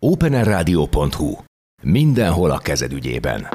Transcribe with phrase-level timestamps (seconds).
[0.00, 1.36] openerradio.hu
[1.82, 3.48] Mindenhol a kezed ügyében.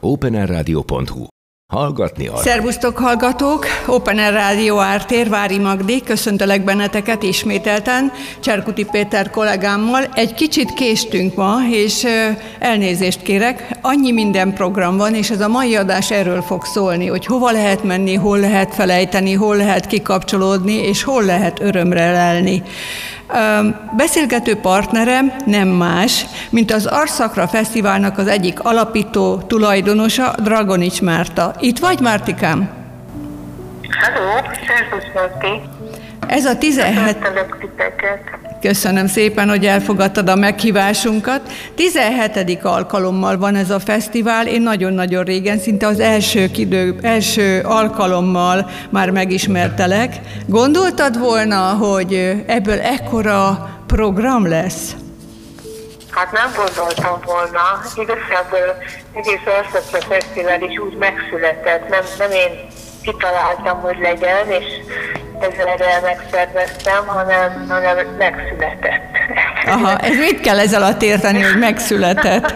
[0.00, 1.26] openerradio.hu
[1.72, 2.38] Hallgatni arra.
[2.38, 3.66] Szervusztok hallgatók!
[3.86, 10.04] Open Air Rádió Ártér, Vári Magdi, köszöntelek benneteket ismételten, Cserkuti Péter kollégámmal.
[10.14, 12.06] Egy kicsit késtünk ma, és
[12.58, 17.26] elnézést kérek, annyi minden program van, és ez a mai adás erről fog szólni, hogy
[17.26, 22.62] hova lehet menni, hol lehet felejteni, hol lehet kikapcsolódni, és hol lehet örömre lelni.
[23.96, 31.54] Beszélgető partnerem nem más, mint az Arszakra Fesztiválnak az egyik alapító tulajdonosa, Dragonics Márta.
[31.58, 32.70] Itt vagy, Mártikám?
[34.00, 34.30] Hello,
[34.66, 35.60] szervusz, Márti.
[36.26, 37.16] Ez a 17...
[38.60, 41.40] Köszönöm szépen, hogy elfogadtad a meghívásunkat.
[41.74, 42.58] 17.
[42.62, 44.46] alkalommal van ez a fesztivál.
[44.46, 50.14] Én nagyon-nagyon régen, szinte az első, idő, első alkalommal már megismertelek.
[50.46, 54.94] Gondoltad volna, hogy ebből ekkora program lesz?
[56.10, 57.62] Hát nem gondoltam volna.
[57.94, 58.76] Igazából
[59.14, 61.88] egész Arszakra Fesztivál is úgy megszületett.
[61.88, 62.68] Nem, nem én
[63.02, 64.66] kitaláltam, hogy legyen, és
[65.42, 69.16] ezzel megszerveztem, hanem, hanem megszületett.
[69.66, 72.54] Aha, ez mit kell ezzel alatt érteni, hogy megszületett?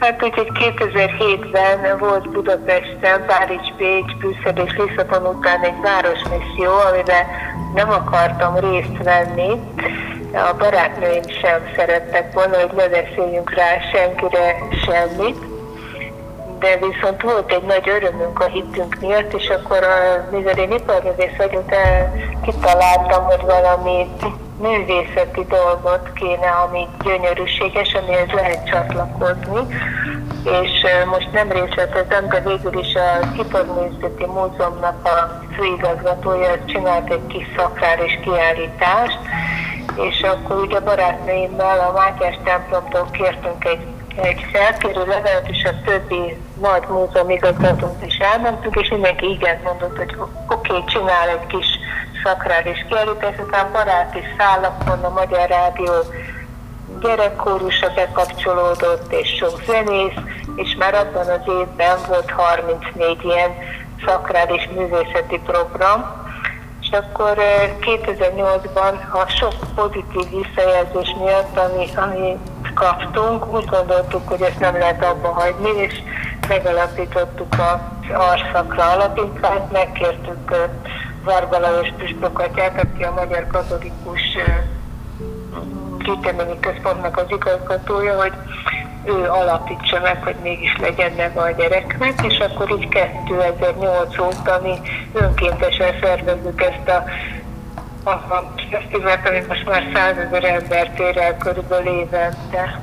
[0.00, 7.26] Hát úgyhogy 2007-ben volt Budapesten, Párizs, Pécs, Brüsszel és Lisszabon után egy városmisszió, amiben
[7.74, 9.60] nem akartam részt venni.
[10.32, 15.51] A barátnőim sem szerettek volna, hogy ne beszéljünk rá senkire semmit
[16.62, 21.36] de viszont volt egy nagy örömünk a hitünk miatt, és akkor, a, mivel én iparművész
[21.36, 22.12] vagyok, de
[22.44, 24.08] kitaláltam, hogy valami
[24.60, 29.60] művészeti dolgot kéne, ami gyönyörűséges, amihez lehet csatlakozni,
[30.44, 37.46] és most nem részletezem, de végül is a Iparművészeti Múzeumnak a főigazgatója csinált egy kis
[37.56, 39.18] szakrális kiállítást,
[39.96, 46.36] és akkor ugye barátnőimmel a Mátyás templomtól kértünk egy egy felkérő levelet, és a többi
[46.60, 50.14] nagy múzeum igazgatót is elmentünk, és mindenki igen mondott, hogy
[50.48, 51.66] oké, okay, csinál egy kis
[52.24, 55.92] szakrális kiállítás, után baráti szálakon a Magyar Rádió
[57.00, 60.18] gyerekkórusa bekapcsolódott, és sok zenész,
[60.56, 63.50] és már abban az évben volt 34 ilyen
[64.06, 66.20] szakrális művészeti program,
[66.80, 67.36] és akkor
[67.80, 72.38] 2008-ban a sok pozitív visszajelzés miatt, ami, ami
[72.74, 75.94] kaptunk, úgy gondoltuk, hogy ezt nem lehet abba hagyni, és
[76.48, 80.70] megalapítottuk az Arszakra alapítványt, megkértük
[81.24, 84.20] Varga Lajos Püspökatyát, aki a Magyar Katolikus
[85.98, 88.32] Kéteményi Központnak az igazgatója, hogy
[89.04, 94.78] ő alapítsa meg, hogy mégis legyen neve a gyereknek, és akkor így 2008 óta mi
[95.12, 97.04] önkéntesen szervezzük ezt a
[98.04, 102.80] a fesztivált, amit most már százezer ember tér el körülbelül évente.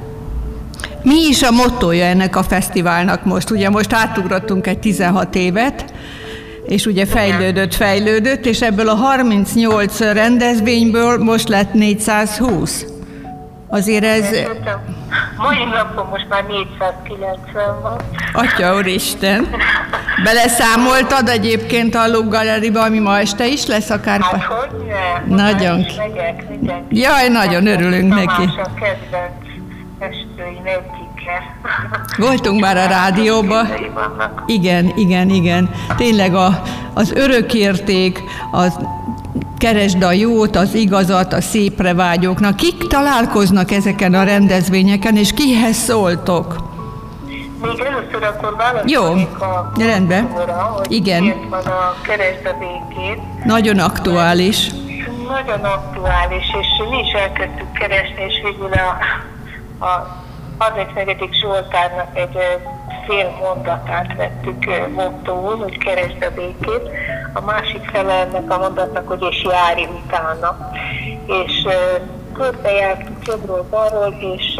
[1.03, 3.49] Mi is a mottoja ennek a fesztiválnak most?
[3.49, 5.93] Ugye most átugrottunk egy 16 évet,
[6.65, 12.85] és ugye fejlődött, fejlődött, és ebből a 38 rendezvényből most lett 420.
[13.67, 14.29] Azért ez...
[15.39, 17.97] Mai napon most már 490 van.
[18.33, 19.47] Atya úristen!
[20.23, 24.21] Beleszámoltad egyébként a Look Galleryba, ami ma este is lesz akár?
[24.21, 25.35] Hát hogy ne?
[25.35, 25.85] Nagyon.
[25.97, 26.81] Megyek, megyek.
[26.89, 28.43] Jaj, nagyon örülünk neki.
[28.43, 29.49] A kedvenc
[29.99, 31.57] estőim egyike.
[32.17, 33.61] Voltunk már a rádióba.
[34.45, 35.69] Igen, igen, igen.
[35.95, 36.61] Tényleg a,
[36.93, 38.19] az örökérték,
[38.51, 38.79] az
[39.57, 42.55] keresd a jót, az igazat, a szépre vágyóknak.
[42.55, 46.55] Kik találkoznak ezeken a rendezvényeken, és kihez szóltok?
[47.61, 49.03] Még először akkor Jó,
[49.39, 50.27] a rendben.
[50.27, 51.49] Hogy Igen.
[51.49, 53.21] van a keresd a békét.
[53.45, 54.69] Nagyon aktuális.
[55.27, 58.97] Nagyon aktuális, és mi is elkezdtük keresni, és végül a,
[59.85, 60.17] a
[60.57, 61.29] 34.
[61.41, 62.37] Zsoltárnak egy
[63.07, 64.65] fél mondatát vettük
[64.95, 66.89] mottóul, hogy keresd a békét.
[67.33, 70.71] A másik fele ennek a mondatnak, hogy és járj utána.
[71.25, 71.95] És ö,
[72.33, 74.59] körbejártuk jobbról balról, és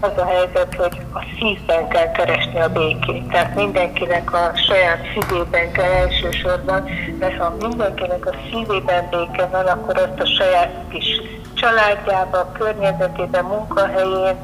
[0.00, 3.26] az a helyzet, hogy a szívben kell keresni a békét.
[3.28, 6.84] Tehát mindenkinek a saját szívében kell elsősorban,
[7.18, 11.06] mert ha mindenkinek a szívében béke van, akkor azt a saját kis
[11.54, 14.36] családjában, környezetében, munkahelyén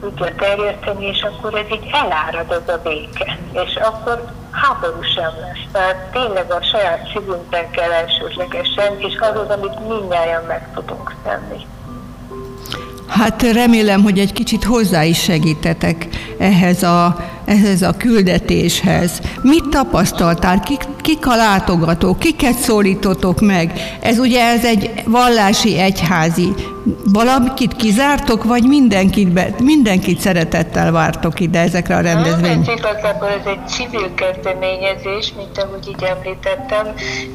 [0.00, 3.38] tudja terjeszteni, és akkor ez így elárad az a béke.
[3.52, 5.72] És akkor háború sem lesz.
[5.72, 11.66] Tehát tényleg a saját szívünkben kell elsőlegesen, és az amit mindnyáján meg tudunk tenni.
[13.10, 16.08] Hát remélem, hogy egy kicsit hozzá is segítetek
[16.38, 19.20] ehhez a, ehhez a küldetéshez.
[19.42, 20.60] Mit tapasztaltál?
[20.60, 23.72] Kik, kik a látogatók, kiket szólítotok meg.
[24.00, 26.54] Ez ugye ez egy vallási egyházi.
[27.04, 32.72] Valamit kizártok, vagy mindenkit, be, mindenkit szeretettel vártok ide ezekre a rendezvényekre?
[32.72, 36.86] Ez igazából ez egy civil kezdeményezés, mint ahogy így említettem,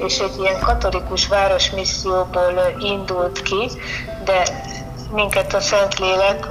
[0.07, 3.69] és egy ilyen katolikus városmisszióból indult ki,
[4.25, 4.44] de
[5.12, 6.48] minket a Szentlélek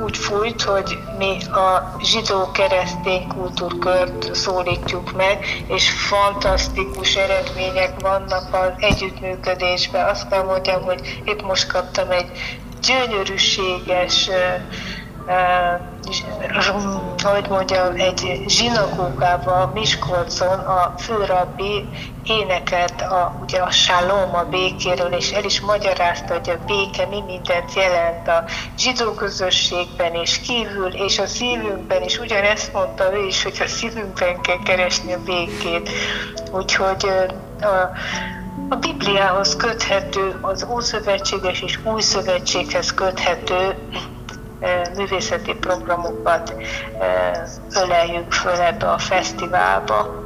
[0.00, 10.08] úgy fújt, hogy mi a zsidó-keresztény kultúrkört szólítjuk meg, és fantasztikus eredmények vannak az együttműködésben.
[10.08, 12.30] Azt kell mondjam, hogy épp most kaptam egy
[12.82, 14.30] gyönyörűséges
[17.22, 21.88] hogy mondjam, egy zsinagógában Miskolcon a főrabbi
[22.28, 27.22] énekelt a, ugye a shalom a békéről, és el is magyarázta, hogy a béke mi
[27.26, 28.44] mindent jelent a
[28.78, 32.18] zsidó közösségben és kívül, és a szívünkben is.
[32.18, 35.90] Ugyanezt mondta ő is, hogy a szívünkben kell keresni a békét.
[36.52, 37.06] Úgyhogy
[37.60, 37.66] a,
[38.68, 43.74] a Bibliához köthető, az Ószövetséges és Új Szövetséghez köthető
[44.96, 46.54] művészeti programokat
[47.74, 50.25] öleljük föl ebbe a fesztiválba.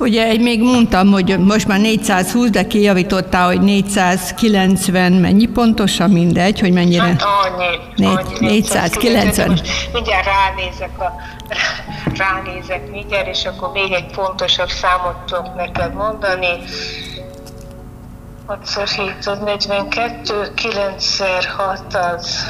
[0.00, 6.60] Ugye egy még mondtam, hogy most már 420, de kijavítottál, hogy 490, mennyi pontosan mindegy,
[6.60, 7.02] hogy mennyire?
[7.02, 9.48] Hát annyi, annyi 490.
[9.48, 11.12] Most mindjárt ránézek, a,
[12.16, 16.58] ránézek mindjárt, és akkor még egy pontosabb számot tudok neked mondani.
[18.46, 21.18] 6 x 7 42, 9
[21.56, 22.46] 6 az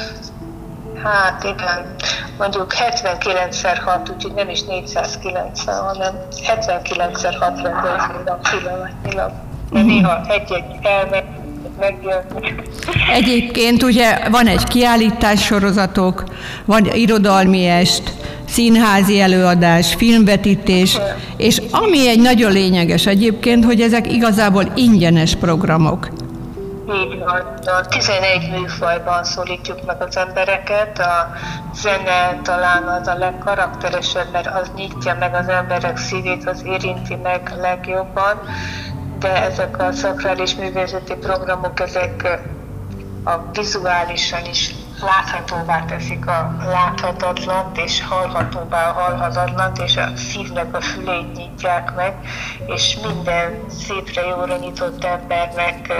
[1.03, 1.95] Hát igen,
[2.37, 6.13] mondjuk 79x6, úgyhogy nem is 490, hanem
[6.47, 9.31] 79x6 rendelkezünk a pillanatnyilag.
[9.71, 11.23] De néha egy-egy elmegy,
[11.79, 12.21] megjön.
[13.11, 16.23] Egyébként ugye van egy kiállítás sorozatok,
[16.65, 18.13] van irodalmi est,
[18.47, 20.97] színházi előadás, filmvetítés,
[21.37, 26.07] és ami egy nagyon lényeges egyébként, hogy ezek igazából ingyenes programok.
[27.03, 27.50] Így van.
[27.65, 30.99] A 11 műfajban szólítjuk meg az embereket.
[30.99, 31.31] A
[31.73, 37.53] zene talán az a legkarakteresebb, mert az nyitja meg az emberek szívét, az érinti meg
[37.57, 38.39] legjobban.
[39.19, 42.39] De ezek a szakrális művészeti programok, ezek
[43.23, 50.81] a vizuálisan is láthatóvá teszik a láthatatlant, és hallhatóvá a hallhatatlant, és a szívnek a
[50.81, 52.13] fülét nyitják meg,
[52.65, 55.93] és minden szépre jóra nyitott embernek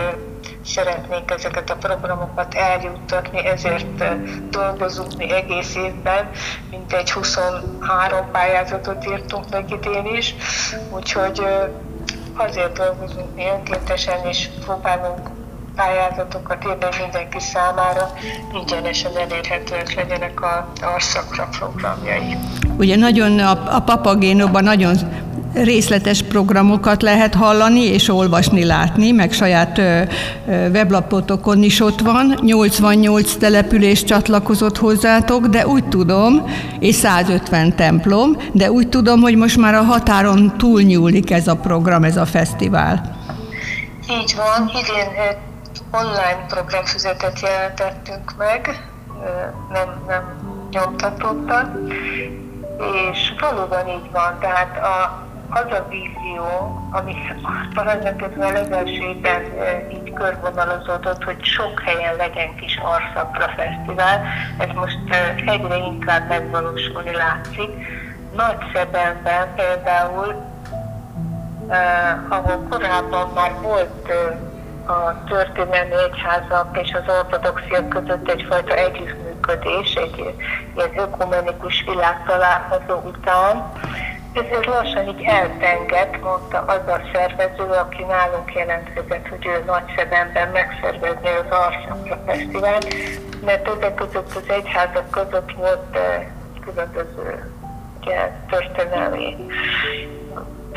[0.66, 4.04] szeretnénk ezeket a programokat eljuttatni, ezért
[4.50, 6.30] dolgozunk mi egész évben,
[6.70, 10.36] mint egy 23 pályázatot írtunk meg idén is,
[10.90, 11.42] úgyhogy
[12.36, 15.30] azért dolgozunk mi önkéntesen, és próbálunk
[15.76, 18.14] pályázatokat írni mindenki számára,
[18.54, 22.38] ingyenesen elérhetőek legyenek a arszakra programjai.
[22.78, 24.96] Ugye nagyon a, a papagénóban nagyon
[25.54, 29.82] részletes programokat lehet hallani és olvasni, látni, meg saját
[30.48, 32.34] weblapotokon is ott van.
[32.42, 36.46] 88 település csatlakozott hozzátok, de úgy tudom,
[36.80, 42.04] és 150 templom, de úgy tudom, hogy most már a határon túlnyúlik ez a program,
[42.04, 43.20] ez a fesztivál.
[44.22, 45.38] Így van, idén
[45.92, 48.90] online programfüzetet jelentettünk meg,
[49.72, 50.24] nem, nem
[50.72, 51.88] nyomtatottan,
[53.12, 57.16] és valóban így van, tehát a, az a vízió, ami
[57.74, 59.42] tulajdonképpen legelsőben
[59.92, 64.22] így körvonalazódott, hogy sok helyen legyen kis Arszakra Fesztivál,
[64.58, 65.00] ez most
[65.46, 67.70] egyre inkább megvalósulni látszik.
[68.36, 70.36] Nagy Szebenben például,
[71.68, 79.94] eh, ahol korábban már volt eh, a történelmi egyházak és az ortodoxia között egyfajta együttműködés,
[79.94, 80.36] egy
[80.76, 83.72] ilyen ökumenikus világtalálkozó után,
[84.34, 91.30] ez lassan így eltengett, mondta az a szervező, aki nálunk jelentkezett, hogy ő Nagyszebenben megszervezni
[91.30, 92.96] az Arszakra Fesztivált,
[93.46, 96.26] mert ezek között az egyházak között volt eh,
[96.66, 97.52] különböző
[98.02, 99.36] ugye, történelmi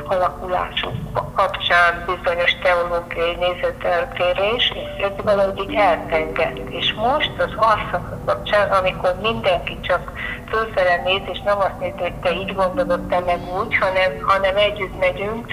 [0.08, 0.94] alakulásuk
[1.34, 6.58] kapcsán bizonyos teológiai nézeteltérés, és ez valahogy így eltengett.
[6.68, 10.12] És most az arszak kapcsán, amikor mindenki csak
[10.48, 14.56] fölfele néz, és nem azt néz, hogy te így gondolod, te meg úgy, hanem, hanem
[14.56, 15.46] együtt megyünk,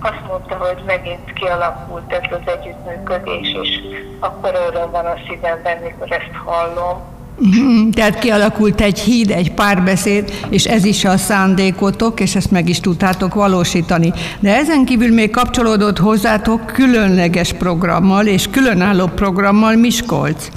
[0.00, 3.80] azt mondta, hogy megint kialakult ez az együttműködés, és
[4.20, 7.13] akkor öröm van a szívemben, mikor ezt hallom.
[7.38, 12.68] Mhm, tehát kialakult egy híd, egy párbeszéd, és ez is a szándékotok, és ezt meg
[12.68, 14.12] is tudtátok valósítani.
[14.40, 20.48] De ezen kívül még kapcsolódott hozzátok különleges programmal és különálló programmal Miskolc.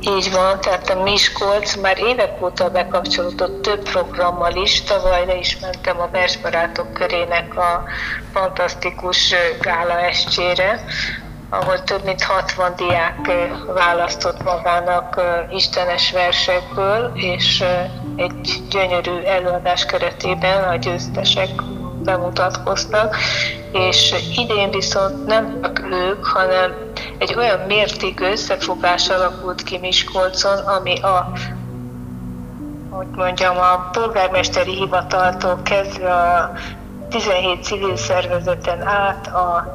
[0.00, 4.82] Így van, tehát a Miskolc már évek óta bekapcsolódott több programmal is.
[4.82, 7.84] Tavaly le is mentem a versbarátok körének a
[8.32, 10.84] fantasztikus gála estjére,
[11.50, 13.30] ahol több mint 60 diák
[13.74, 17.64] választott magának istenes versekből, és
[18.16, 21.50] egy gyönyörű előadás keretében a győztesek
[22.02, 23.16] bemutatkoztak,
[23.72, 26.74] és idén viszont nem csak ők, hanem
[27.18, 31.32] egy olyan mértékű összefogás alakult ki Miskolcon, ami a
[32.90, 36.52] hogy mondjam, a polgármesteri hivataltól kezdve a
[37.10, 39.74] 17 civil szervezeten át a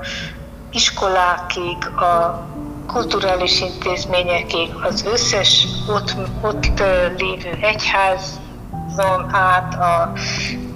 [0.75, 2.45] iskolákig, a
[2.87, 6.79] kulturális intézményekig, az összes ott, ott
[7.17, 10.01] lévő egyházon át a,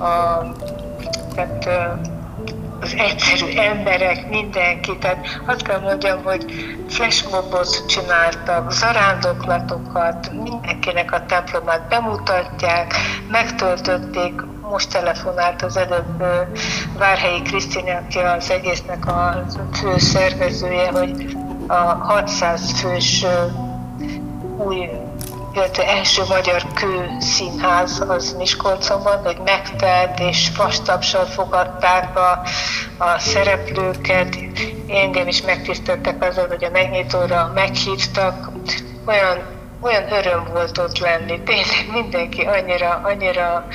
[0.04, 0.46] a
[1.36, 1.70] tehát,
[2.82, 4.98] az egyszerű emberek, mindenki.
[4.98, 6.46] Tehát azt kell mondjam, hogy
[6.90, 12.94] flashmobot csináltak, zarándoklatokat, mindenkinek a templomát bemutatják,
[13.32, 16.24] megtöltötték, most telefonált az előbb
[16.98, 23.26] Várhelyi Krisztina, aki az egésznek a fő szervezője, hogy a 600 fős
[24.58, 24.90] új
[25.54, 32.42] illetve első magyar kő színház az Miskolcon van, hogy megtelt és vastapsal fogadták a,
[32.98, 34.38] a szereplőket.
[34.88, 38.50] Engem is megtiszteltek azzal, hogy a megnyitóra meghívtak.
[39.06, 43.68] Olyan olyan öröm volt ott lenni, tényleg mindenki annyira, annyira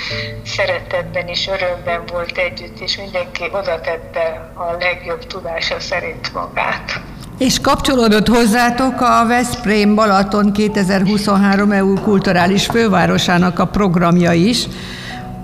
[0.45, 7.01] szeretetben és örömben volt együtt, és mindenki oda tette a legjobb tudása szerint magát.
[7.39, 14.67] És kapcsolódott hozzátok a Veszprém Balaton 2023 EU kulturális fővárosának a programja is,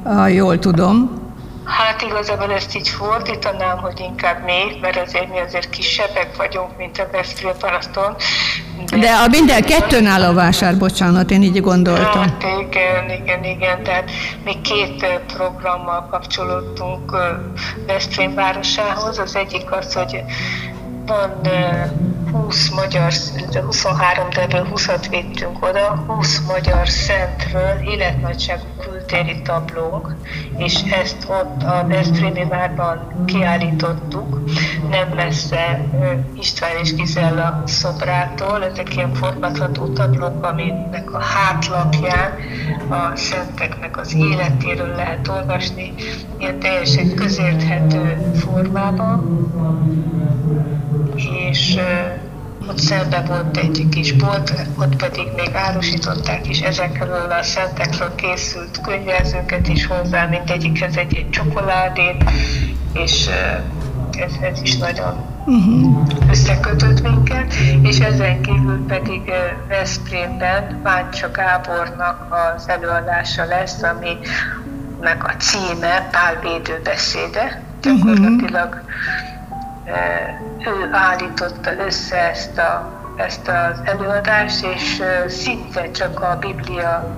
[0.05, 1.19] ha jól tudom.
[1.71, 6.99] Hát igazából ezt így fordítanám, hogy inkább még, mert azért mi azért kisebbek vagyunk, mint
[6.99, 8.17] a Veszprém Balaton.
[8.87, 12.21] De, de a minden kettőn áll a vásár, bocsánat, én így gondoltam.
[12.21, 14.11] Hát igen, igen, igen, tehát
[14.45, 17.17] mi két programmal kapcsolódtunk
[17.87, 19.19] Veszprém városához.
[19.19, 20.23] Az egyik az, hogy
[21.07, 21.43] van
[22.33, 23.13] 20 magyar,
[23.67, 30.17] 23, de ebből 20-at vittünk oda, 20 magyar szentről életnagyságú kültéri tablónk,
[30.57, 34.43] és ezt ott a Veszprémi várban kiállítottuk,
[34.91, 35.81] nem messze
[36.35, 42.33] István és Gizella szobrától, ezek ilyen formatható tablók, aminek a hátlapján
[42.89, 45.95] a szenteknek az életéről lehet olvasni,
[46.39, 49.49] ilyen teljesen közérthető formában
[51.25, 51.77] és
[52.69, 58.81] ott szemben volt egy kis bolt, ott pedig még árusították is ezekről a szentekről készült
[58.81, 62.25] könyvelzőket is hozzá, mindegyikhez egy, egy csokoládét,
[62.93, 63.29] és
[64.19, 66.07] ez, ez is nagyon uh-huh.
[66.31, 69.33] összekötött minket, és ezen kívül pedig
[69.69, 74.19] Veszprémben Váncsa Gábornak az előadása lesz, ami
[75.01, 77.97] meg a címe Pál védőbeszéde, mhm.
[77.97, 79.30] gyakorlatilag uh-huh
[80.59, 87.17] ő állította össze ezt, a, ezt az előadást, és szinte csak a Biblia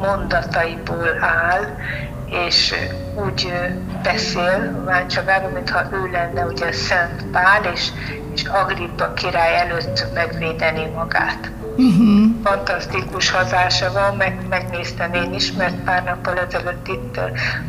[0.00, 1.76] mondataiból áll,
[2.48, 2.74] és
[3.26, 3.52] úgy
[4.02, 7.90] beszél Váncsagáról, mintha ő lenne ugye Szent Pál, és,
[8.34, 11.50] és Agrippa király előtt megvédeni magát.
[11.76, 12.25] Uh-huh.
[12.46, 17.20] Fantasztikus hazása van, meg, megnéztem én is, mert pár nappal ezelőtt itt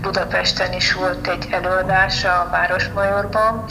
[0.01, 3.65] Budapesten is volt egy előadása a Városmajorban,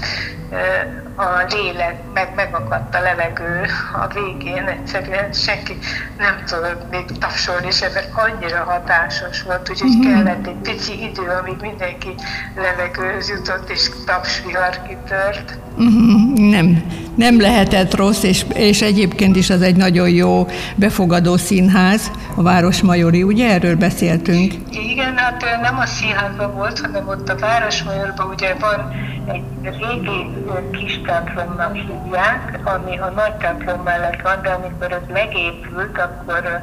[1.16, 5.78] a lélek, meg megakadt a levegő a végén, egyszerűen senki
[6.18, 10.14] nem tudott még tapsolni sem, mert annyira hatásos volt, úgyhogy mm-hmm.
[10.14, 12.14] kellett egy pici idő, amíg mindenki
[12.56, 15.58] levegőhöz jutott, és tapsvihar kitört.
[15.80, 16.25] Mm-hmm.
[16.50, 16.82] Nem,
[17.14, 23.22] nem lehetett rossz, és, és egyébként is az egy nagyon jó befogadó színház, a Városmajori,
[23.22, 24.54] ugye erről beszéltünk?
[24.70, 28.92] Igen, hát nem a színházban volt, hanem ott a Városmajorban ugye van
[29.32, 30.26] egy régi
[30.72, 36.62] kis templomnak hívják, ami a nagy templom mellett van, de amikor ez megépült, akkor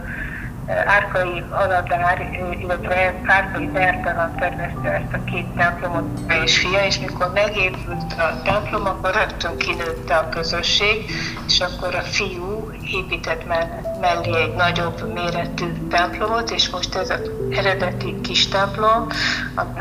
[0.67, 2.29] Árkai Aladár,
[2.61, 8.85] illetve Árkai Bertalan tervezte ezt a két templomot, és fia, és mikor megépült a templom,
[8.85, 11.05] akkor rögtön kinőtte a közösség,
[11.47, 13.47] és akkor a fiú épített
[14.01, 19.07] mellé egy nagyobb méretű templomot, és most ez az eredeti kis templom,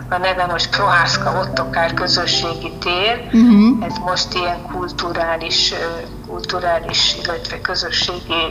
[0.08, 3.86] a neve most Prohászka Ottokár közösségi tér, uh-huh.
[3.86, 5.74] ez most ilyen kulturális,
[6.32, 8.42] kulturális, illetve közösségi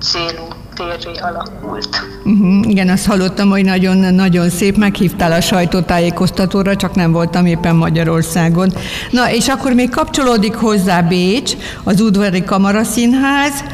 [0.00, 1.88] célú térré alakult.
[2.24, 2.70] Uh-huh.
[2.70, 8.72] Igen, azt hallottam, hogy nagyon-nagyon szép, meghívtál a sajtótájékoztatóra, csak nem voltam éppen Magyarországon.
[9.10, 11.52] Na, és akkor még kapcsolódik hozzá Bécs,
[11.84, 13.64] az Udvari Kamaraszínház,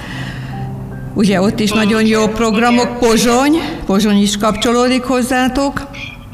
[1.15, 5.87] Ugye ott is nagyon jó programok, Pozsony, Pozsony is kapcsolódik hozzátok.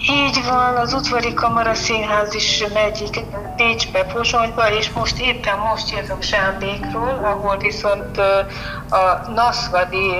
[0.08, 6.22] Így van, az udvari kamara színház is megy Pécsbe, Pozsonyba, és most éppen most jövök
[6.22, 8.18] Zsámbékról, ahol viszont
[8.90, 10.10] a Naszvadi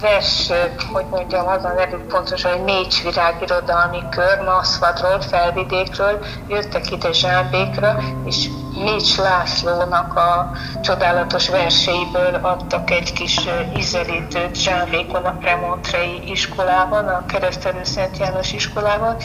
[0.00, 0.50] vers,
[0.92, 7.96] hogy mondjam, az a nevük pontosan, hogy Mécs virágirodalmi kör, Naszvadról, Felvidékről jöttek ide Zsámbékra,
[8.24, 10.50] és Mécs Lászlónak a
[10.82, 19.16] csodálatos verseiből adtak egy kis ízelítőt Zsámbékon a Premontrei iskolában, a Keresztelő Szent János iskolában,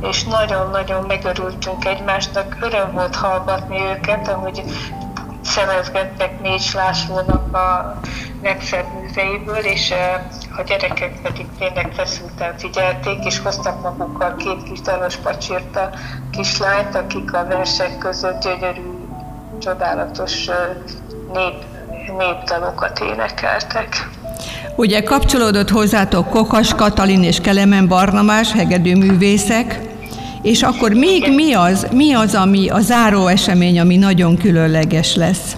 [0.00, 4.64] és nagyon-nagyon megörültünk egymásnak, öröm volt hallgatni őket, ahogy
[5.42, 8.00] szemezgettek Mécs Lászlónak a
[8.44, 9.92] legszebb műveiből, és
[10.56, 15.90] a gyerekek pedig tényleg feszülten figyelték, és hoztak magukkal két kis dalos pacsirta
[16.30, 18.90] kislányt, akik a versek között gyönyörű,
[19.58, 20.44] csodálatos
[21.34, 21.54] nép,
[22.18, 24.08] népdalokat énekeltek.
[24.76, 29.80] Ugye kapcsolódott hozzátok Kokas Katalin és Kelemen Barnabás, hegedű művészek,
[30.42, 35.56] és akkor még mi az, mi az, ami a záró esemény, ami nagyon különleges lesz?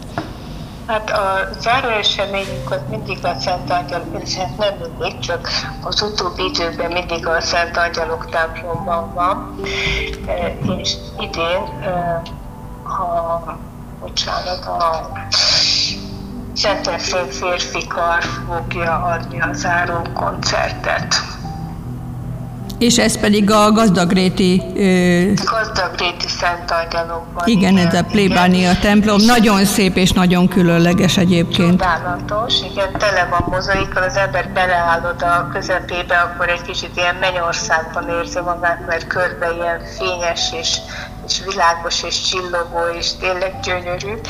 [0.87, 5.49] Hát a záró eseményünk az mindig a Szent Angyalok, és hát nem mindig, csak
[5.83, 9.61] az utóbbi időben mindig a Szent Angyalok templomban van,
[10.27, 11.63] e, és idén
[12.85, 13.59] a,
[14.01, 15.13] bocsánat, a
[16.55, 16.89] Szent
[17.31, 21.15] férfi kar fogja adni a záró koncertet.
[22.79, 24.63] És ez pedig a gazdagréti...
[25.45, 27.47] Gazdagréti Szent Angyalokban.
[27.47, 29.21] Igen, igen, ez a plébánia templom.
[29.27, 31.71] Nagyon szép és nagyon különleges egyébként.
[31.71, 38.09] Csodálatos, igen, tele van mozaikkal, az ember beleállod a közepébe, akkor egy kicsit ilyen mennyországban
[38.09, 40.79] érzi magát, mert körbe ilyen fényes és
[41.27, 44.21] és világos és csillogó és tényleg gyönyörű,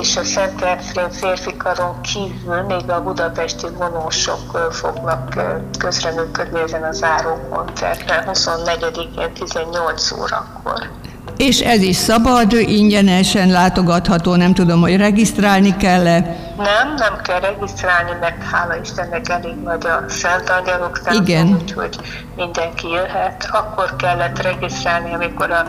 [0.00, 5.34] és a Szent Efrén férfi karon kívül még a budapesti vonósok fognak
[5.78, 10.90] közreműködni ezen a záró koncerten 24-én 18 órakor.
[11.36, 16.18] És ez is szabad, ingyenesen látogatható, nem tudom, hogy regisztrálni kell-e?
[16.56, 21.58] Nem, nem kell regisztrálni, meg hála Istennek elég nagy a Szent Angyalok Igen.
[21.62, 21.96] úgyhogy
[22.36, 23.48] mindenki jöhet.
[23.52, 25.66] Akkor kellett regisztrálni, amikor a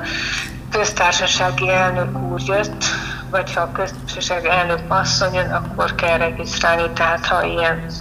[0.72, 2.84] köztársasági elnök úr jött,
[3.30, 7.92] vagy ha a köztársasági elnök asszony jön, akkor kell regisztrálni, tehát ha ilyen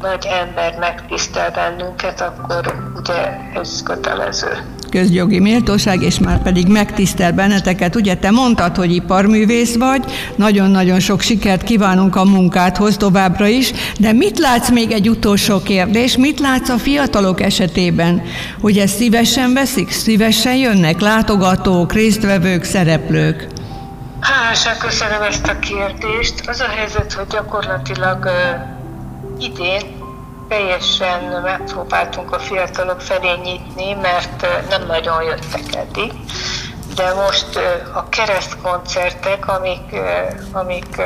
[0.00, 7.96] nagy ember megtisztel bennünket, akkor ugye ez kötelező közjogi méltóság, és már pedig megtisztel benneteket.
[7.96, 10.04] Ugye te mondtad, hogy iparművész vagy,
[10.36, 16.16] nagyon-nagyon sok sikert kívánunk a munkádhoz továbbra is, de mit látsz még egy utolsó kérdés,
[16.16, 18.22] mit látsz a fiatalok esetében?
[18.60, 23.46] Ugye szívesen veszik, szívesen jönnek látogatók, résztvevők, szereplők?
[24.20, 26.34] Hálásan köszönöm ezt a kérdést.
[26.46, 30.01] Az a helyzet, hogy gyakorlatilag uh, idén
[30.52, 36.12] teljesen megpróbáltunk a fiatalok felé nyitni, mert nem nagyon jöttek eddig.
[36.94, 37.58] De most
[37.94, 40.00] a keresztkoncertek, amik,
[40.52, 41.02] amik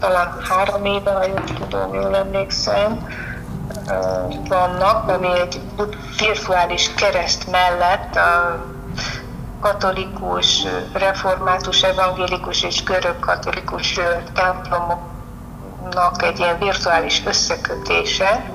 [0.00, 3.08] talán három éve, ha jól tudom, jól emlékszem,
[4.48, 5.60] vannak, ami egy
[6.18, 8.58] virtuális kereszt mellett a
[9.60, 14.00] katolikus, református, evangélikus és görög katolikus
[14.34, 15.12] templomok
[15.94, 18.50] nak egy ilyen virtuális összekötése.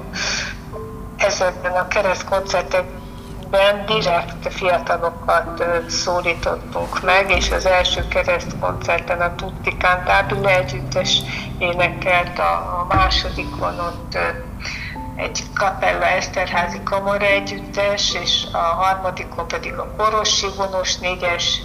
[1.18, 11.22] Ezekben a keresztkoncertekben direkt fiatalokat szólítottunk meg, és az első keresztkoncerten a Tutti Cantabile együttes
[11.58, 14.18] énekelt, a másodikon ott
[15.18, 21.62] egy Kapella Eszterházi Kamara együttes, és a harmadikon pedig a Korosi Vonos négyes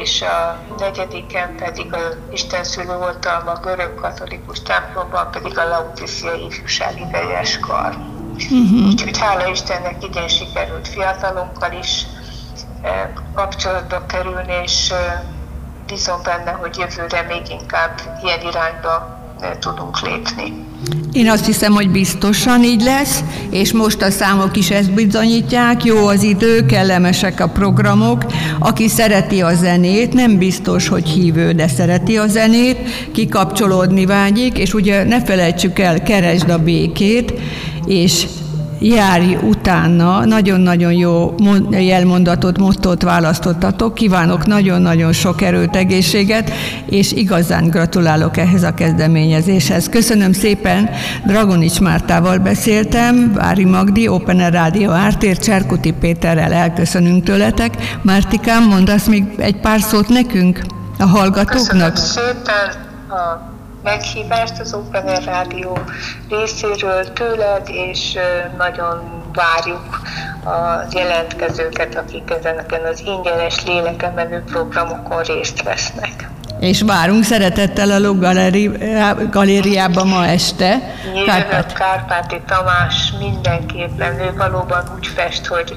[0.00, 1.98] és a negyediken pedig a
[2.30, 7.96] Isten szülő oltalma görög katolikus templomban pedig a Lautiszia ifjúsági vegyes kar.
[8.50, 8.86] Uh-huh.
[8.86, 12.06] Úgyhogy hála Istennek idén sikerült fiatalokkal is
[12.82, 15.22] eh, kapcsolatba kerülni, és eh,
[15.86, 19.20] bízom benne, hogy jövőre még inkább ilyen irányba
[19.60, 20.71] tudunk lépni.
[21.12, 26.06] Én azt hiszem, hogy biztosan így lesz, és most a számok is ezt bizonyítják, jó
[26.06, 28.24] az idő, kellemesek a programok.
[28.58, 32.78] Aki szereti a zenét, nem biztos, hogy hívő, de szereti a zenét,
[33.12, 37.32] kikapcsolódni vágyik, és ugye ne felejtsük el, keresd a békét,
[37.86, 38.26] és
[38.82, 41.34] járj utána, nagyon-nagyon jó
[41.70, 46.50] jelmondatot, mottót választottatok, kívánok nagyon-nagyon sok erőt, egészséget,
[46.86, 49.88] és igazán gratulálok ehhez a kezdeményezéshez.
[49.88, 50.90] Köszönöm szépen,
[51.26, 57.98] Dragonics Mártával beszéltem, Vári Magdi, Open Rádió Ártér, Cserkuti Péterrel elköszönünk tőletek.
[58.02, 60.60] Mártikám, mondasz még egy pár szót nekünk,
[60.98, 61.94] a hallgatóknak?
[61.94, 63.51] Köszönöm szépen, a
[63.82, 65.78] meghívást az Open Rádió
[66.28, 68.18] részéről tőled, és
[68.56, 70.00] nagyon várjuk
[70.44, 76.30] a jelentkezőket, akik ezeneken az ingyenes lélekemelő programokon részt vesznek.
[76.62, 78.18] És várunk szeretettel a Log
[79.30, 80.94] galériába ma este.
[81.26, 81.72] Kárpát.
[81.72, 85.74] Kárpáti Tamás mindenképpen, ő valóban úgy fest, hogy,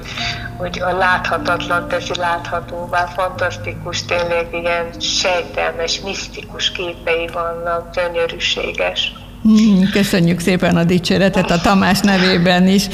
[0.56, 9.12] hogy a láthatatlan teszi láthatóvá, fantasztikus, tényleg ilyen sejtelmes, misztikus képei vannak, gyönyörűséges.
[9.48, 12.88] Mm, köszönjük szépen a dicséretet a Tamás nevében is.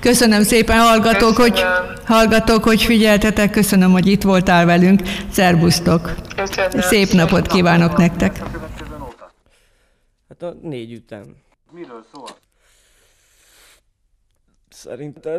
[0.00, 1.50] Köszönöm szépen, hallgatók, köszönöm.
[1.50, 1.64] hogy,
[2.04, 5.02] hallgatók, hogy figyeltetek, köszönöm, hogy itt voltál velünk.
[5.30, 6.14] Szerbusztok!
[6.36, 6.80] Köszönöm.
[6.80, 8.42] Szép napot kívánok nektek!
[10.28, 11.36] Hát a négy után.
[11.72, 12.28] Miről szól?
[14.70, 15.38] Szerinted?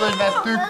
[0.00, 0.60] Hogy vettük.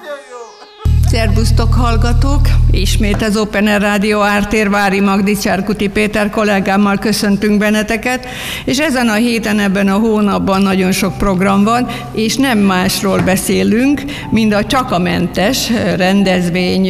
[1.10, 2.48] Szerbusztok hallgatók!
[2.70, 8.26] Ismét az Open Air Rádió Ártér Vári Magdi Csárkuti Péter kollégámmal köszöntünk benneteket,
[8.64, 14.02] és ezen a héten, ebben a hónapban nagyon sok program van, és nem másról beszélünk,
[14.30, 16.88] mint a Csak a Mentes rendezvény,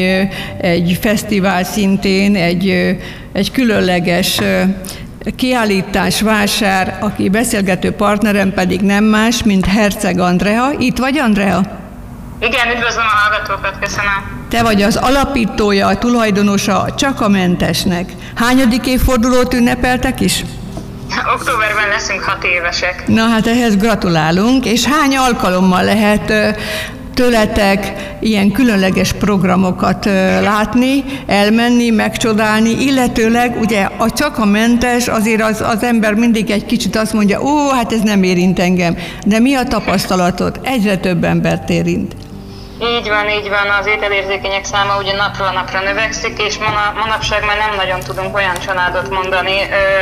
[0.60, 2.96] egy fesztivál szintén, egy,
[3.32, 4.40] egy különleges
[5.36, 10.72] kiállítás, vásár, aki beszélgető partnerem pedig nem más, mint Herceg Andrea.
[10.78, 11.79] Itt vagy, Andrea?
[12.40, 14.46] Igen, üdvözlöm a hallgatókat, köszönöm.
[14.48, 18.12] Te vagy az alapítója, a tulajdonosa csak a mentesnek.
[18.34, 20.44] Hányadik évfordulót ünnepeltek is?
[21.34, 23.04] Októberben leszünk hat évesek.
[23.06, 26.32] Na hát ehhez gratulálunk, és hány alkalommal lehet
[27.14, 30.04] tőletek ilyen különleges programokat
[30.42, 36.66] látni, elmenni, megcsodálni, illetőleg ugye a csak a mentes, azért az, az ember mindig egy
[36.66, 40.60] kicsit azt mondja, ó, hát ez nem érint engem, de mi a tapasztalatod?
[40.62, 42.14] Egyre több embert érint.
[42.82, 46.58] Így van, így van, az ételérzékenyek száma ugye napról napra növekszik, és
[46.94, 49.56] manapság már nem nagyon tudunk olyan családot mondani,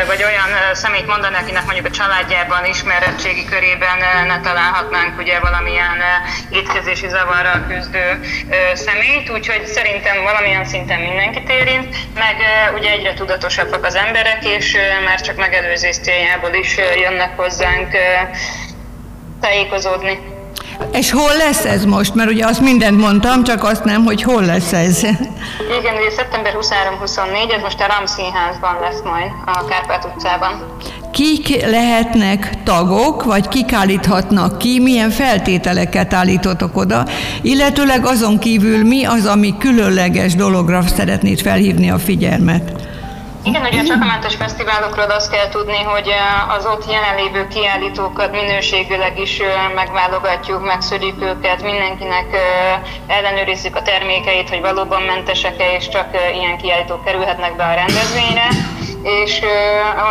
[0.06, 5.96] vagy olyan szemét mondani, akinek mondjuk a családjában, ismeretségi körében ne találhatnánk ugye valamilyen
[6.50, 8.20] étkezési zavarral küzdő
[8.74, 12.36] szemét, úgyhogy szerintem valamilyen szinten mindenkit érint, meg
[12.74, 17.96] ugye egyre tudatosabbak az emberek, és már csak megelőzés céljából is jönnek hozzánk
[19.40, 20.27] tájékozódni.
[20.92, 22.14] És hol lesz ez most?
[22.14, 25.02] Mert ugye azt mindent mondtam, csak azt nem, hogy hol lesz ez.
[25.78, 30.76] Igen, ugye szeptember 23-24, ez most a RAM színházban lesz majd, a Kárpát utcában.
[31.12, 37.06] Kik lehetnek tagok, vagy kik állíthatnak ki, milyen feltételeket állítotok oda,
[37.42, 42.72] illetőleg azon kívül mi az, ami különleges dologra szeretnéd felhívni a figyelmet?
[43.48, 46.10] Igen, ugye a Csakamentes Fesztiválokról azt kell tudni, hogy
[46.58, 49.40] az ott jelenlévő kiállítókat minőségileg is
[49.74, 52.26] megválogatjuk, megszörjük őket, mindenkinek
[53.06, 58.77] ellenőrizzük a termékeit, hogy valóban mentesek-e, és csak ilyen kiállítók kerülhetnek be a rendezvényre.
[59.02, 59.40] És,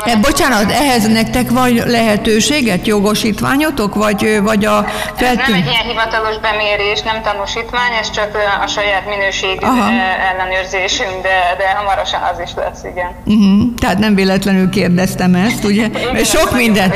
[0.03, 5.39] e, bocsánat, ehhez nektek van lehetőséget, jogosítványotok, vagy, vagy a feltűn...
[5.39, 9.91] Ez nem egy ilyen hivatalos bemérés, nem tanúsítvány, ez csak a saját minőség Aha.
[10.31, 13.15] ellenőrzésünk, de, de hamarosan az is lesz, igen.
[13.25, 13.73] Uh-huh.
[13.79, 15.85] Tehát nem véletlenül kérdeztem ezt, ugye?
[15.85, 16.95] Igen, sok mindent,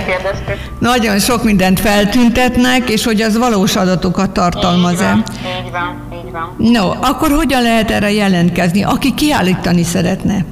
[0.80, 5.14] nagyon sok mindent feltüntetnek, és hogy az valós adatokat tartalmaz-e.
[5.14, 6.56] Így van, így van, így van.
[6.58, 10.46] No, akkor hogyan lehet erre jelentkezni, aki kiállítani szeretne?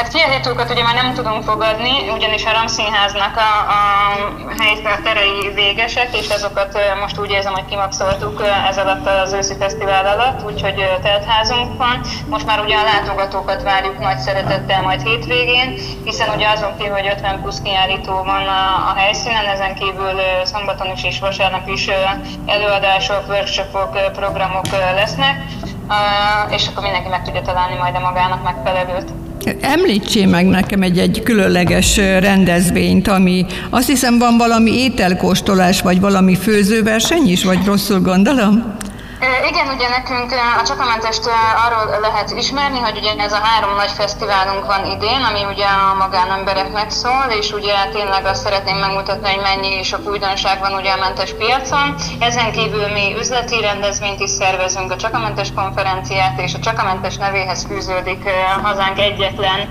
[0.00, 6.16] Hát kiállítókat ugye már nem tudunk fogadni, ugyanis a Ramszínháznak a, a helyzet terei végesek,
[6.16, 11.76] és azokat most úgy érzem, hogy kimaxoltuk ez alatt az őszi fesztivál alatt, úgyhogy teltházunk
[11.76, 12.00] van.
[12.28, 17.12] Most már ugye a látogatókat várjuk nagy szeretettel majd hétvégén, hiszen ugye azon kívül, hogy
[17.14, 21.88] 50 plusz kiállító van a, a helyszínen, ezen kívül szombaton is és vasárnap is
[22.46, 25.36] előadások, workshopok, programok lesznek,
[26.50, 29.29] és akkor mindenki meg tudja találni majd a magának megfelelőt.
[29.60, 36.34] Említsél meg nekem egy, egy különleges rendezvényt, ami azt hiszem van valami ételkóstolás, vagy valami
[36.34, 38.76] főzőverseny is, vagy rosszul gondolom?
[39.50, 40.30] Igen, ugye nekünk
[40.60, 41.24] a Csakamentest
[41.66, 45.94] arról lehet ismerni, hogy ugye ez a három nagy fesztiválunk van idén, ami ugye a
[45.98, 51.00] magánembereknek szól, és ugye tényleg azt szeretném megmutatni, hogy mennyi sok újdonság van ugye a
[51.04, 51.94] mentes piacon.
[52.20, 58.22] Ezen kívül mi üzleti rendezvényt is szervezünk, a Csakamentes konferenciát, és a Csakamentes nevéhez fűződik
[58.62, 59.68] hazánk egyetlen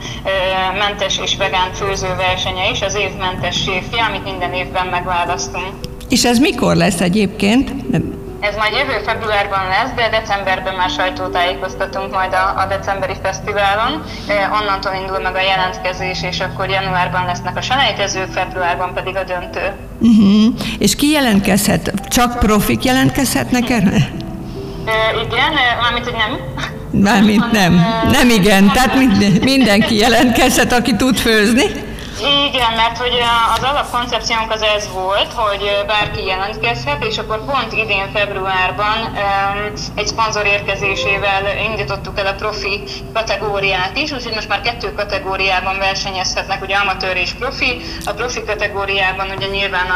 [0.78, 5.74] mentes és vegán főzőversenye is, az év mentes séfje, amit minden évben megválasztunk.
[6.10, 7.72] És ez mikor lesz egyébként?
[8.40, 14.04] Ez majd jövő februárban lesz, de decemberben már sajtótájékoztatunk majd a, a decemberi fesztiválon.
[14.62, 19.66] Onnantól indul meg a jelentkezés, és akkor januárban lesznek a selejtezők, februárban pedig a döntő.
[20.00, 20.54] Uh-huh.
[20.78, 21.94] És ki jelentkezhet?
[22.08, 24.12] Csak profik jelentkezhetnek erre?
[25.26, 26.40] Igen, mármint, hogy nem.
[26.92, 27.74] Mármint nem.
[28.18, 28.94] Nem igen, tehát
[29.42, 31.64] mindenki jelentkezhet, aki tud főzni.
[32.20, 33.20] Igen, mert hogy
[33.56, 39.18] az alapkoncepciónk az ez volt, hogy bárki jelentkezhet, és akkor pont idén februárban
[39.96, 46.62] egy szponzor érkezésével indítottuk el a profi kategóriát is, úgyhogy most már kettő kategóriában versenyezhetnek,
[46.62, 47.82] ugye amatőr és profi.
[48.06, 49.88] A profi kategóriában ugye nyilván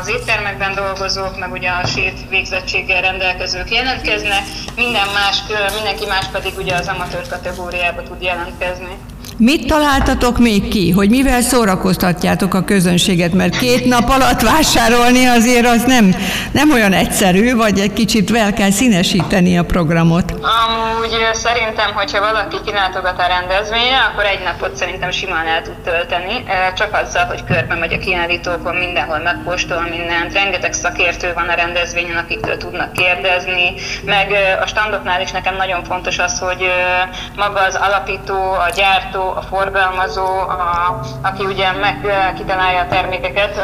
[0.00, 4.42] az éttermekben dolgozók, meg ugye a sét végzettséggel rendelkezők jelentkeznek,
[4.76, 5.42] minden más,
[5.74, 8.96] mindenki más pedig ugye az amatőr kategóriába tud jelentkezni.
[9.38, 13.32] Mit találtatok még ki, hogy mivel szórakoztatjátok a közönséget?
[13.32, 16.14] Mert két nap alatt vásárolni azért az nem,
[16.52, 20.30] nem olyan egyszerű, vagy egy kicsit vel kell színesíteni a programot.
[20.30, 26.44] Amúgy szerintem, hogyha valaki kilátogat a rendezvényre, akkor egy napot szerintem simán el tud tölteni,
[26.76, 32.16] csak azzal, hogy körbe megy a kiállítókon, mindenhol megkóstol mindent, rengeteg szakértő van a rendezvényen,
[32.16, 36.64] akiktől tudnak kérdezni, meg a standoknál is nekem nagyon fontos az, hogy
[37.36, 43.60] maga az alapító, a gyártó, a forgalmazó, a, aki ugye meg kitalálja a termékeket,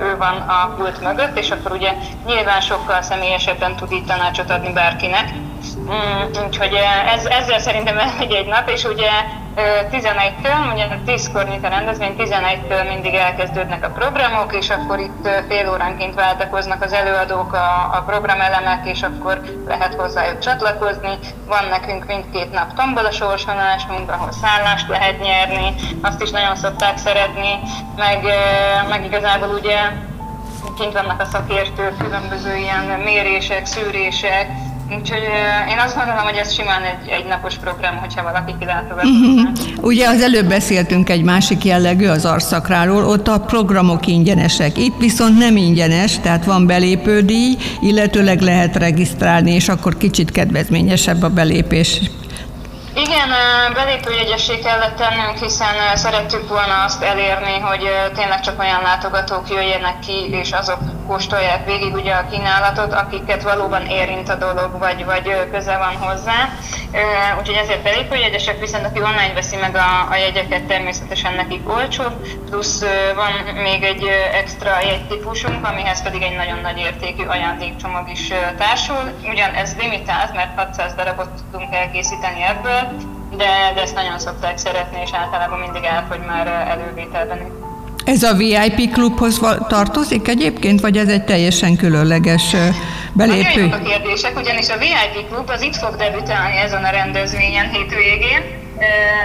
[0.00, 1.92] ő van a pult mögött, és akkor ugye
[2.26, 5.30] nyilván sokkal személyesebben tud így tanácsot adni bárkinek.
[5.78, 6.78] Mm, úgyhogy
[7.14, 9.10] ez, ezzel szerintem elmegy egy nap, és ugye
[9.90, 15.70] 11-től, ugye 10-kor nyit a rendezvény, 11-től mindig elkezdődnek a programok, és akkor itt fél
[15.70, 21.18] óránként váltakoznak az előadók, a, a programelemek, és akkor lehet hozzájuk csatlakozni.
[21.46, 27.58] Van nekünk mindkét nap tombola sorsolásunk, ahol szállást lehet nyerni, azt is nagyon szokták szeretni,
[27.96, 28.24] meg,
[28.88, 29.78] meg igazából ugye
[30.78, 34.48] kint vannak a szakértők, különböző ilyen mérések, szűrések,
[34.88, 35.22] Úgyhogy
[35.70, 39.04] én azt gondolom, hogy ez simán egy, egy napos program, hogyha valaki kilátogat.
[39.04, 39.48] Uh-huh.
[39.90, 44.78] Ugye az előbb beszéltünk egy másik jellegű, az arszakráról, ott a programok ingyenesek.
[44.78, 51.28] Itt viszont nem ingyenes, tehát van belépődíj, illetőleg lehet regisztrálni, és akkor kicsit kedvezményesebb a
[51.28, 52.00] belépés.
[52.96, 53.28] Igen,
[53.74, 60.30] belépőjegyessé kellett tennünk, hiszen szerettük volna azt elérni, hogy tényleg csak olyan látogatók jöjjenek ki,
[60.30, 65.76] és azok kóstolják végig ugye a kínálatot, akiket valóban érint a dolog, vagy, vagy köze
[65.78, 66.48] van hozzá.
[67.38, 72.02] Úgyhogy ezért belépőjegyesek, viszont aki online veszi meg a, a jegyeket, természetesen nekik olcsó,
[72.50, 79.12] plusz van még egy extra jegytípusunk, amihez pedig egy nagyon nagy értékű ajándékcsomag is társul.
[79.30, 82.83] Ugyan ez limitált, mert 600 darabot tudunk elkészíteni ebből,
[83.36, 87.38] de, de ezt nagyon szokták szeretni, és általában mindig elfogy már elővételben.
[88.04, 92.56] Ez a VIP klubhoz tartozik egyébként, vagy ez egy teljesen különleges
[93.12, 93.66] belépő?
[93.66, 98.63] Nagyon a kérdések, ugyanis a VIP klub az itt fog debütálni ezen a rendezvényen hétvégén,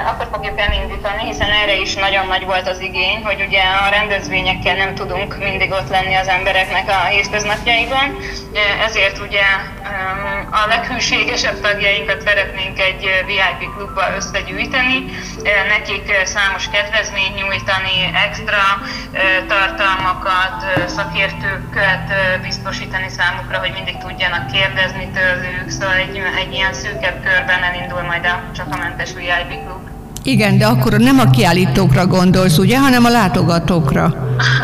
[0.08, 4.76] akkor fogjuk elindítani, hiszen erre is nagyon nagy volt az igény, hogy ugye a rendezvényekkel
[4.76, 8.18] nem tudunk mindig ott lenni az embereknek a hétköznapjaiban,
[8.86, 9.44] ezért ugye
[10.52, 15.06] a leghűségesebb tagjainkat szeretnénk egy VIP klubba összegyűjteni,
[15.68, 18.62] nekik számos kedvezményt nyújtani, extra
[19.48, 27.64] tartalmakat, szakértőket biztosítani számukra, hogy mindig tudjanak kérdezni tőlük, szóval egy, egy ilyen szűkebb körben
[27.64, 29.90] elindul majd a csak a mentes VIP klub.
[30.24, 34.04] Igen, de akkor nem a kiállítókra gondolsz, ugye, hanem a látogatókra.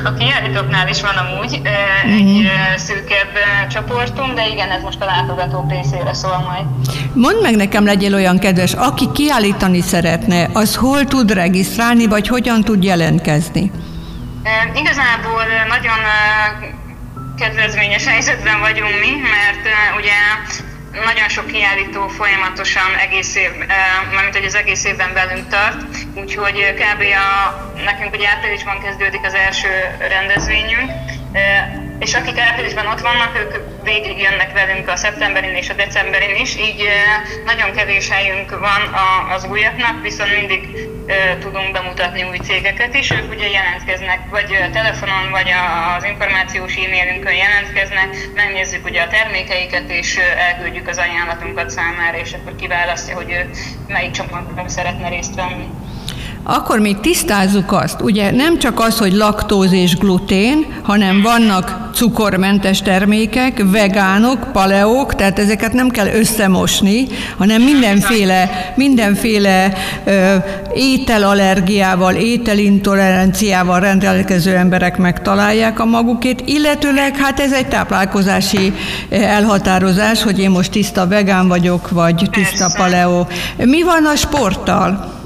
[0.04, 1.62] A kiállítóknál is van amúgy
[2.04, 2.78] egy uh-huh.
[2.78, 3.34] szűkebb
[3.70, 6.66] csoportunk, de igen, ez most a látogatók részére szól majd.
[7.14, 12.62] Mondd meg nekem, legyél olyan kedves, aki kiállítani szeretne, az hol tud regisztrálni, vagy hogyan
[12.62, 13.72] tud jelentkezni?
[14.76, 16.00] Igazából nagyon
[17.38, 19.64] kedvezményes helyzetben vagyunk mi, mert
[20.00, 20.18] ugye
[21.04, 23.50] nagyon sok kiállító folyamatosan egész év,
[24.14, 25.78] mármint hogy az egész évben velünk tart,
[26.16, 27.02] úgyhogy kb.
[27.02, 29.68] A, nekünk ugye áprilisban kezdődik az első
[30.00, 30.92] rendezvényünk,
[32.00, 36.58] és akik áprilisban ott vannak, ők végig jönnek velünk a szeptemberin és a decemberin is,
[36.58, 36.84] így
[37.46, 38.94] nagyon kevés helyünk van
[39.36, 40.88] az újaknak, viszont mindig
[41.40, 43.12] tudunk bemutatni új cégeket is.
[43.12, 45.52] Ők ugye jelentkeznek, vagy telefonon, vagy
[45.98, 52.56] az információs e-mailünkön jelentkeznek, megnézzük ugye a termékeiket, és elküldjük az ajánlatunkat számára, és akkor
[52.56, 53.50] kiválasztja, hogy ő
[53.88, 55.68] melyik csoportban szeretne részt venni.
[56.48, 62.82] Akkor még tisztázzuk azt, ugye nem csak az, hogy laktóz és glutén, hanem vannak cukormentes
[62.82, 69.74] termékek, vegánok, paleók, tehát ezeket nem kell összemosni, hanem mindenféle, mindenféle
[70.06, 70.36] ö,
[70.74, 78.74] ételallergiával, ételintoleranciával rendelkező emberek megtalálják a magukét, illetőleg hát ez egy táplálkozási
[79.10, 83.28] elhatározás, hogy én most tiszta vegán vagyok, vagy tiszta paleó.
[83.58, 85.24] Mi van a sporttal?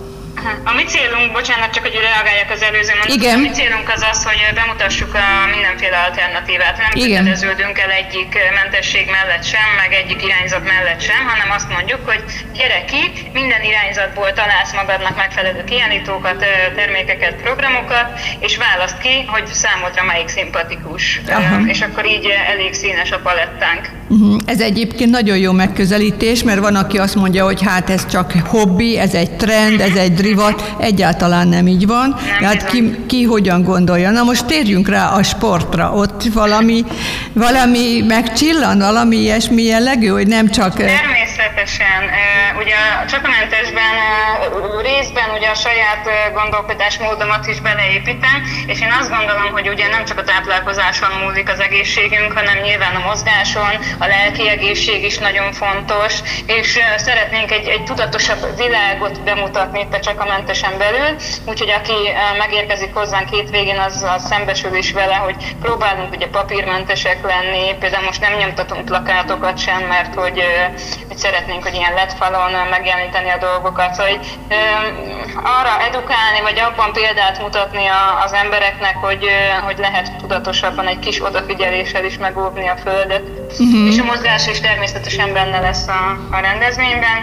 [0.64, 3.36] A mi célunk, bocsánat, csak hogy reagáljak az előző mondatot, Igen.
[3.36, 6.78] a mi célunk az az, hogy bemutassuk a mindenféle alternatívát.
[6.78, 12.02] Nem köteleződünk el egyik mentesség mellett sem, meg egyik irányzat mellett sem, hanem azt mondjuk,
[12.10, 12.24] hogy
[12.54, 18.08] gyere ki, minden irányzatból találsz magadnak megfelelő kiállítókat, termékeket, programokat,
[18.40, 21.22] és választ ki, hogy számodra melyik szimpatikus.
[21.28, 21.60] Aha.
[21.68, 23.99] És akkor így elég színes a palettánk.
[24.10, 24.36] Uh-huh.
[24.45, 28.97] Ez egyébként nagyon jó megközelítés, mert van, aki azt mondja, hogy hát ez csak hobbi,
[28.97, 32.16] ez egy trend, ez egy divat, egyáltalán nem így van.
[32.41, 34.10] Hát ki, ki hogyan gondolja.
[34.10, 35.91] Na most térjünk rá a sportra.
[35.93, 36.86] Ott valami,
[37.34, 40.74] valami megcsillan, valami ilyesmi jellegű, hogy nem csak...
[40.74, 42.01] Természetesen.
[42.62, 43.93] Ugye a csakamentesben
[44.82, 46.03] részben ugye a saját
[46.34, 48.38] gondolkodásmódomat is beleépítem,
[48.72, 52.95] és én azt gondolom, hogy ugye nem csak a táplálkozáson múlik az egészségünk, hanem nyilván
[52.95, 56.14] a mozgáson, a lelki egészség is nagyon fontos,
[56.45, 61.93] és szeretnénk egy, egy tudatosabb világot bemutatni itt a csakamentesen belül, úgyhogy aki
[62.38, 63.50] megérkezik hozzánk két
[63.86, 69.58] az, az szembesül is vele, hogy próbálunk ugye papírmentesek lenni, például most nem nyomtatunk plakátokat
[69.58, 70.43] sem, mert hogy,
[71.08, 73.93] hogy szeretnénk, hogy ilyen LED falon megjeleníteni a dolgokat.
[73.93, 74.28] Szóval hogy,
[75.43, 79.26] arra edukálni, vagy abban példát mutatni a, az embereknek, hogy,
[79.64, 83.24] hogy lehet tudatosabban egy kis odafigyeléssel is megóvni a Földet.
[83.60, 83.89] Uh-huh.
[83.90, 87.20] És a mozgás is természetesen benne lesz a, a rendezvényben.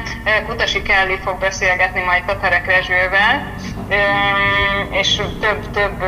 [0.47, 3.53] Kutasi Kelly fog beszélgetni majd Katarek Rezsővel,
[4.91, 6.03] és több-több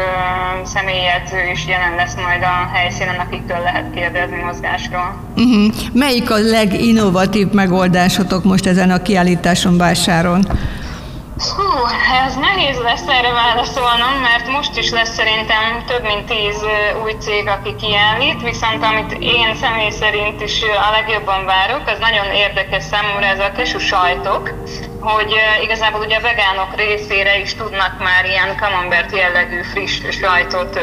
[0.65, 5.15] személyedző is jelen lesz majd a helyszínen, akiktől lehet kérdezni mozgásról.
[5.37, 5.75] Uh-huh.
[5.93, 10.47] Melyik a leginnovatív megoldásotok most ezen a kiállításon vásáron?
[11.39, 11.87] Hú,
[12.27, 16.65] ez nehéz lesz erre válaszolnom, mert most is lesz szerintem több mint tíz
[17.03, 22.33] új cég, aki kiállít, viszont amit én személy szerint is a legjobban várok, az nagyon
[22.33, 24.51] érdekes számomra ez a kesú sajtok,
[25.01, 30.81] hogy igazából ugye a vegánok részére is tudnak már ilyen camembert jellegű friss sajtot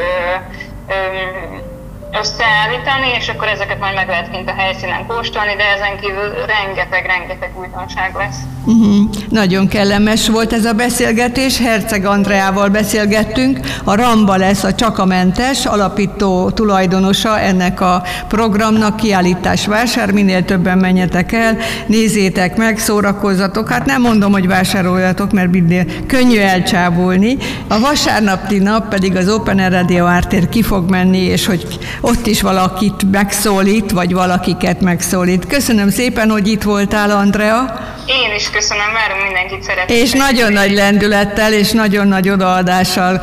[2.21, 7.51] összeállítani, és akkor ezeket majd meg lehet kint a helyszínen kóstolni, de ezen kívül rengeteg-rengeteg
[7.59, 8.39] újdonság lesz.
[8.65, 9.09] Uh-huh.
[9.29, 16.49] Nagyon kellemes volt ez a beszélgetés, Herceg Andreával beszélgettünk, a Ramba lesz a Csakamentes alapító
[16.49, 21.57] tulajdonosa ennek a programnak, kiállítás vásár, minél többen menjetek el,
[21.87, 27.37] nézzétek meg, szórakozzatok, hát nem mondom, hogy vásároljatok, mert minél könnyű elcsábulni.
[27.67, 32.25] A vasárnapi nap pedig az Open Air Radio Ártér ki fog menni, és hogy ott
[32.25, 35.47] is valakit megszólít, vagy valakiket megszólít.
[35.47, 37.79] Köszönöm szépen, hogy itt voltál, Andrea.
[38.05, 39.95] Én is köszönöm, várunk mindenkit szeretettel.
[39.97, 43.21] És nagyon nagy lendülettel és nagyon nagy odaadással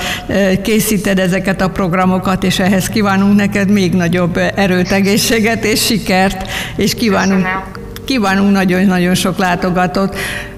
[0.62, 6.94] készíted ezeket a programokat, és ehhez kívánunk neked még nagyobb erőt, egészséget és sikert, és
[6.94, 7.46] kívánunk,
[8.04, 10.16] kívánunk nagyon-nagyon sok látogatót.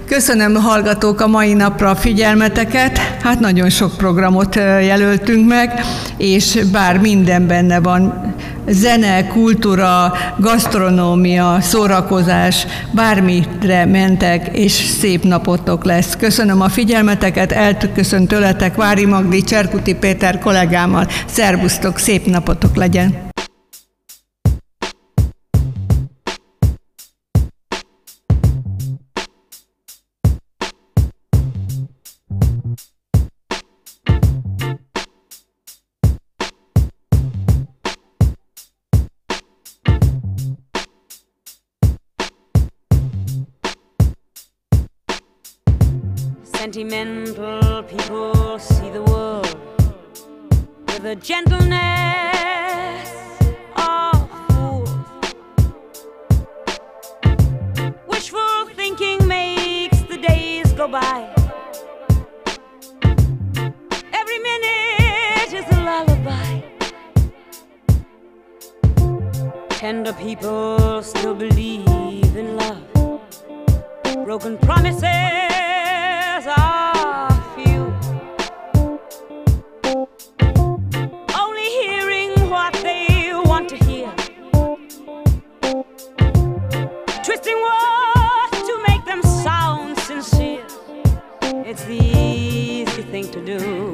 [0.09, 2.99] Köszönöm hallgatók a mai napra a figyelmeteket.
[2.99, 5.81] Hát nagyon sok programot jelöltünk meg,
[6.17, 8.35] és bár minden benne van,
[8.69, 16.17] zene, kultúra, gasztronómia, szórakozás, bármire mentek, és szép napotok lesz.
[16.17, 21.07] Köszönöm a figyelmeteket, elköszön tőletek Vári Magdi, Cserkuti Péter kollégámmal.
[21.27, 23.24] Szervusztok, szép napotok legyen!
[46.75, 49.57] Sentimental people see the world
[50.89, 53.11] with a gentleness
[53.77, 54.91] of fools.
[58.09, 61.33] Wishful thinking makes the days go by.
[64.12, 66.61] Every minute is a lullaby.
[69.68, 72.83] Tender people still believe in love.
[74.25, 75.54] Broken promises
[93.35, 93.94] to do.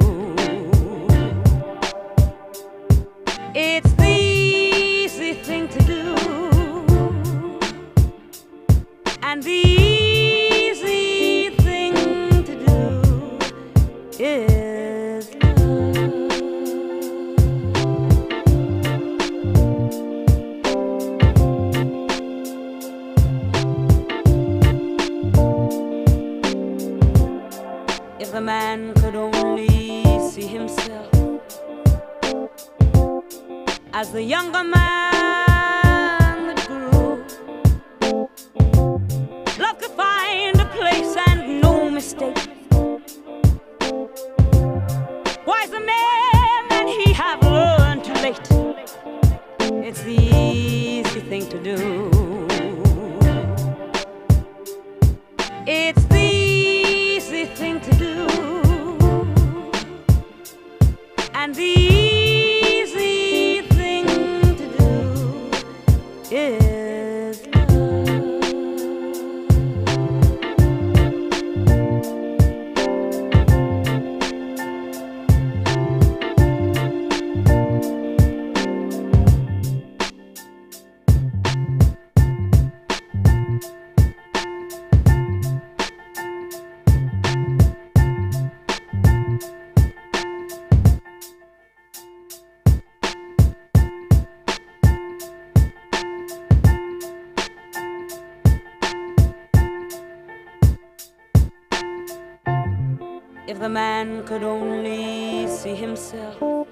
[103.70, 106.66] Man could only see himself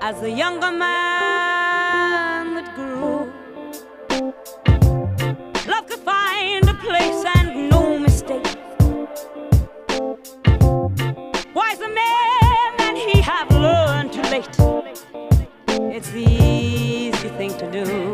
[0.00, 3.30] as the younger man that grew,
[5.70, 8.56] love could find a place and no mistake.
[11.54, 14.56] Wiser men than he have learned too late.
[15.94, 18.09] It's the easy thing to do.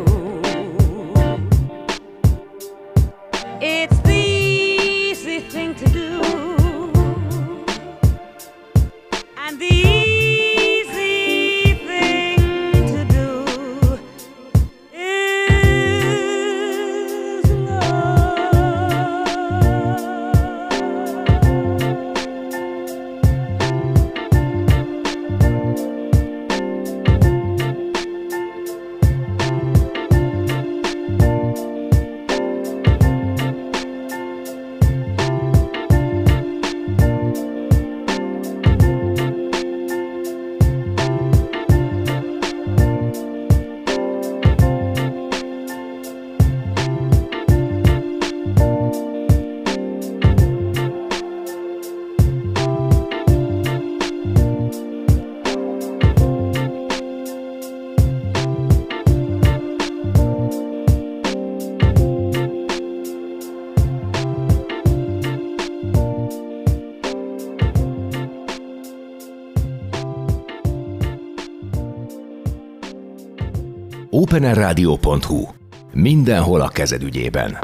[74.37, 75.49] openerradio.hu.
[75.93, 77.59] Mindenhol a kezed ügyében.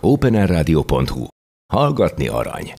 [0.00, 1.26] openerradio.hu.
[1.72, 2.74] Hallgatni arany.